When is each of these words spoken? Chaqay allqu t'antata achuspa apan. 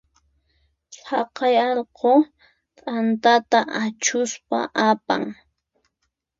Chaqay 0.93 1.55
allqu 1.69 2.11
t'antata 2.77 3.59
achuspa 3.83 4.59
apan. 4.87 5.23